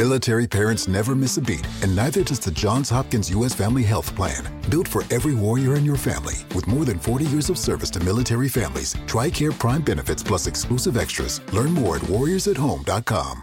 [0.00, 3.52] Military parents never miss a beat, and neither does the Johns Hopkins U.S.
[3.52, 4.44] Family Health Plan.
[4.70, 8.00] Built for every warrior in your family, with more than 40 years of service to
[8.02, 11.42] military families, TRICARE Prime benefits plus exclusive extras.
[11.52, 13.42] Learn more at warriorsathome.com.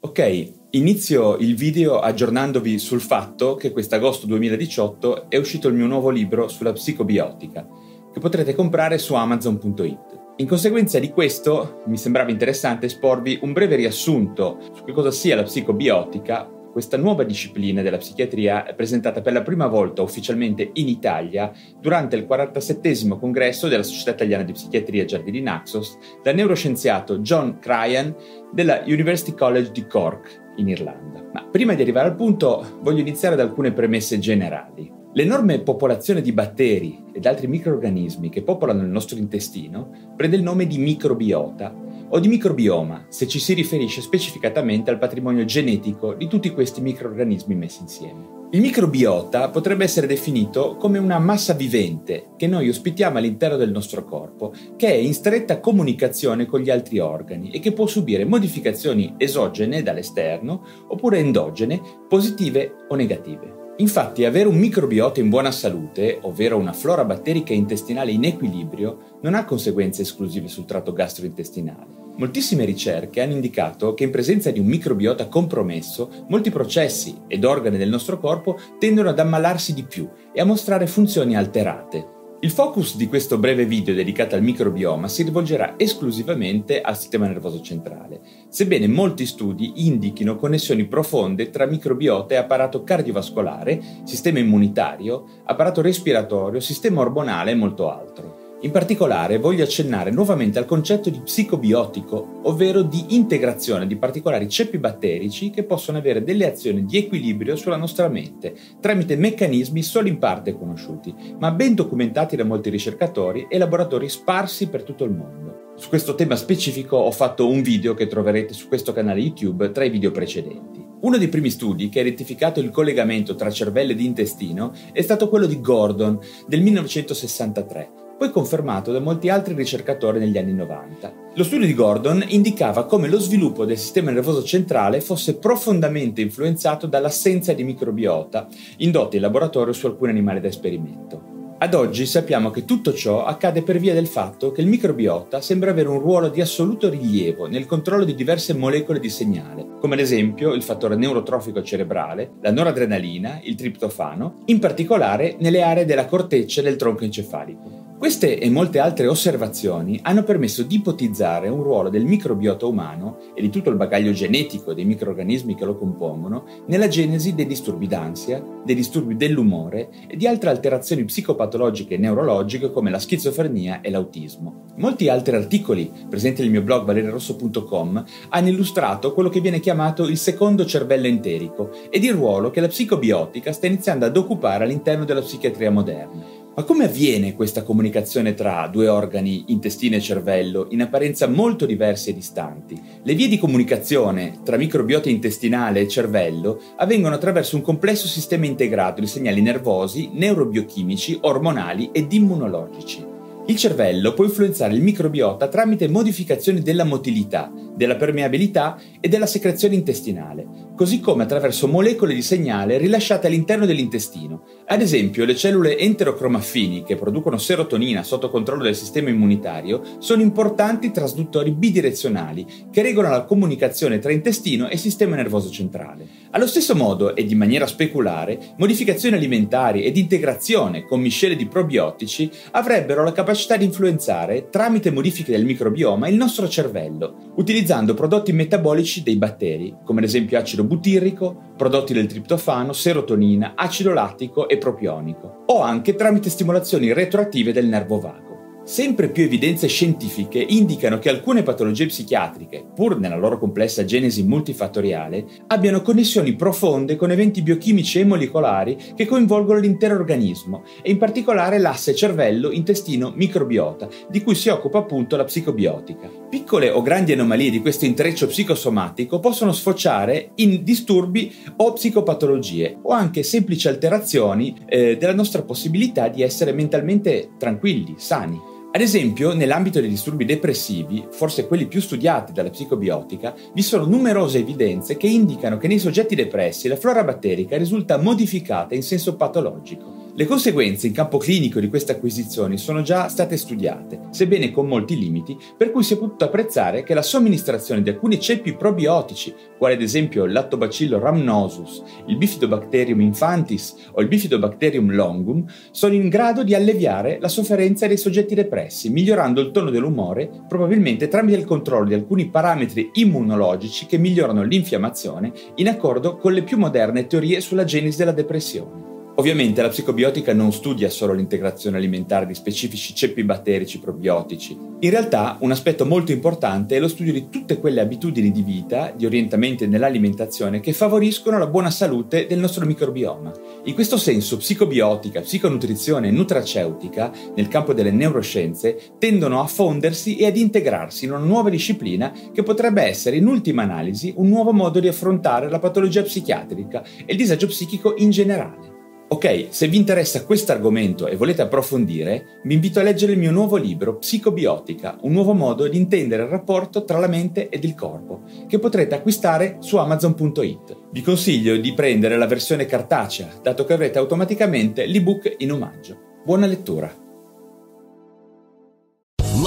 [0.00, 6.08] Ok, inizio il video aggiornandovi sul fatto che quest'agosto 2018 è uscito il mio nuovo
[6.08, 7.66] libro sulla psicobiotica,
[8.10, 10.27] che potrete comprare su amazon.it.
[10.40, 15.34] In conseguenza di questo mi sembrava interessante esporvi un breve riassunto su che cosa sia
[15.34, 20.86] la psicobiotica, questa nuova disciplina della psichiatria è presentata per la prima volta ufficialmente in
[20.86, 27.58] Italia durante il 47 congresso della Società Italiana di Psichiatria Giardini Naxos dal neuroscienziato John
[27.58, 28.14] Cryan
[28.52, 31.20] della University College di Cork in Irlanda.
[31.32, 34.97] Ma prima di arrivare al punto voglio iniziare da alcune premesse generali.
[35.18, 40.68] L'enorme popolazione di batteri ed altri microorganismi che popolano il nostro intestino prende il nome
[40.68, 41.74] di microbiota
[42.10, 47.56] o di microbioma se ci si riferisce specificatamente al patrimonio genetico di tutti questi microorganismi
[47.56, 48.46] messi insieme.
[48.52, 54.04] Il microbiota potrebbe essere definito come una massa vivente che noi ospitiamo all'interno del nostro
[54.04, 59.16] corpo, che è in stretta comunicazione con gli altri organi e che può subire modificazioni
[59.16, 63.57] esogene dall'esterno oppure endogene, positive o negative.
[63.80, 69.34] Infatti avere un microbiota in buona salute, ovvero una flora batterica intestinale in equilibrio, non
[69.34, 72.06] ha conseguenze esclusive sul tratto gastrointestinale.
[72.16, 77.76] Moltissime ricerche hanno indicato che in presenza di un microbiota compromesso, molti processi ed organi
[77.76, 82.16] del nostro corpo tendono ad ammalarsi di più e a mostrare funzioni alterate.
[82.40, 87.60] Il focus di questo breve video dedicato al microbioma si rivolgerà esclusivamente al sistema nervoso
[87.60, 95.80] centrale, sebbene molti studi indichino connessioni profonde tra microbiota e apparato cardiovascolare, sistema immunitario, apparato
[95.80, 98.37] respiratorio, sistema ormonale e molto altro.
[98.62, 104.78] In particolare voglio accennare nuovamente al concetto di psicobiotico, ovvero di integrazione di particolari ceppi
[104.78, 110.18] batterici che possono avere delle azioni di equilibrio sulla nostra mente, tramite meccanismi solo in
[110.18, 115.74] parte conosciuti, ma ben documentati da molti ricercatori e laboratori sparsi per tutto il mondo.
[115.76, 119.84] Su questo tema specifico ho fatto un video che troverete su questo canale YouTube tra
[119.84, 120.84] i video precedenti.
[121.02, 125.28] Uno dei primi studi che ha identificato il collegamento tra cervello ed intestino è stato
[125.28, 126.18] quello di Gordon
[126.48, 131.12] del 1963 poi confermato da molti altri ricercatori negli anni 90.
[131.34, 136.88] Lo studio di Gordon indicava come lo sviluppo del sistema nervoso centrale fosse profondamente influenzato
[136.88, 141.36] dall'assenza di microbiota indotta in laboratorio su alcuni animali da esperimento.
[141.60, 145.70] Ad oggi sappiamo che tutto ciò accade per via del fatto che il microbiota sembra
[145.70, 150.00] avere un ruolo di assoluto rilievo nel controllo di diverse molecole di segnale, come ad
[150.00, 156.62] esempio il fattore neurotrofico cerebrale, la noradrenalina, il triptofano, in particolare nelle aree della corteccia
[156.62, 157.77] del tronco encefalico.
[157.98, 163.40] Queste e molte altre osservazioni hanno permesso di ipotizzare un ruolo del microbiota umano e
[163.42, 168.40] di tutto il bagaglio genetico dei microorganismi che lo compongono nella genesi dei disturbi d'ansia,
[168.64, 174.66] dei disturbi dell'umore e di altre alterazioni psicopatologiche e neurologiche come la schizofrenia e l'autismo.
[174.76, 180.18] Molti altri articoli presenti nel mio blog valererosso.com hanno illustrato quello che viene chiamato il
[180.18, 185.20] secondo cervello enterico ed il ruolo che la psicobiotica sta iniziando ad occupare all'interno della
[185.20, 186.37] psichiatria moderna.
[186.58, 192.10] Ma come avviene questa comunicazione tra due organi, intestino e cervello, in apparenza molto diversi
[192.10, 192.76] e distanti?
[193.00, 199.00] Le vie di comunicazione tra microbiota intestinale e cervello avvengono attraverso un complesso sistema integrato
[199.00, 203.06] di segnali nervosi, neurobiochimici, ormonali ed immunologici.
[203.46, 209.76] Il cervello può influenzare il microbiota tramite modificazioni della motilità, della permeabilità e della secrezione
[209.76, 214.44] intestinale, così come attraverso molecole di segnale rilasciate all'interno dell'intestino.
[214.66, 220.92] Ad esempio, le cellule enterocromaffini, che producono serotonina sotto controllo del sistema immunitario, sono importanti
[220.92, 226.06] trasduttori bidirezionali che regolano la comunicazione tra intestino e sistema nervoso centrale.
[226.30, 232.30] Allo stesso modo, e di maniera speculare, modificazioni alimentari ed integrazione con miscele di probiotici
[232.52, 239.02] avrebbero la capacità di influenzare, tramite modifiche del microbioma, il nostro cervello, utilizzando prodotti metabolici
[239.02, 245.42] dei batteri, come ad esempio acido butirrico, prodotti del triptofano, serotonina, acido lattico e propionico,
[245.46, 248.27] o anche tramite stimolazioni retroattive del nervo vago.
[248.68, 255.24] Sempre più evidenze scientifiche indicano che alcune patologie psichiatriche, pur nella loro complessa genesi multifattoriale,
[255.46, 261.56] abbiano connessioni profonde con eventi biochimici e molecolari che coinvolgono l'intero organismo e in particolare
[261.58, 266.10] l'asse cervello-intestino-microbiota, di cui si occupa appunto la psicobiotica.
[266.28, 272.92] Piccole o grandi anomalie di questo intreccio psicosomatico possono sfociare in disturbi o psicopatologie o
[272.92, 278.56] anche semplici alterazioni eh, della nostra possibilità di essere mentalmente tranquilli, sani.
[278.70, 284.38] Ad esempio, nell'ambito dei disturbi depressivi, forse quelli più studiati dalla psicobiotica, vi sono numerose
[284.38, 290.07] evidenze che indicano che nei soggetti depressi la flora batterica risulta modificata in senso patologico.
[290.18, 294.98] Le conseguenze in campo clinico di queste acquisizioni sono già state studiate, sebbene con molti
[294.98, 299.74] limiti, per cui si è potuto apprezzare che la somministrazione di alcuni ceppi probiotici, quali
[299.74, 306.42] ad esempio il lattobacillo rhamnosus, il bifidobacterium infantis o il bifidobacterium longum, sono in grado
[306.42, 311.86] di alleviare la sofferenza dei soggetti depressi, migliorando il tono dell'umore, probabilmente tramite il controllo
[311.86, 317.62] di alcuni parametri immunologici che migliorano l'infiammazione, in accordo con le più moderne teorie sulla
[317.62, 318.97] genesi della depressione.
[319.18, 324.56] Ovviamente la psicobiotica non studia solo l'integrazione alimentare di specifici ceppi batterici probiotici.
[324.78, 328.92] In realtà un aspetto molto importante è lo studio di tutte quelle abitudini di vita,
[328.96, 333.32] di orientamenti nell'alimentazione che favoriscono la buona salute del nostro microbioma.
[333.64, 340.26] In questo senso psicobiotica, psiconutrizione e nutraceutica, nel campo delle neuroscienze, tendono a fondersi e
[340.26, 344.78] ad integrarsi in una nuova disciplina che potrebbe essere in ultima analisi un nuovo modo
[344.78, 348.67] di affrontare la patologia psichiatrica e il disagio psichico in generale.
[349.10, 353.30] Ok, se vi interessa questo argomento e volete approfondire, vi invito a leggere il mio
[353.30, 357.74] nuovo libro Psicobiotica, un nuovo modo di intendere il rapporto tra la mente ed il
[357.74, 360.76] corpo, che potrete acquistare su amazon.it.
[360.92, 366.20] Vi consiglio di prendere la versione cartacea, dato che avrete automaticamente l'ebook in omaggio.
[366.22, 367.07] Buona lettura!